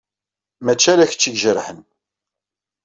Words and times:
Mačči 0.63 0.87
ala 0.91 1.09
kečč 1.11 1.23
i 1.25 1.31
ijerḥen. 1.33 1.79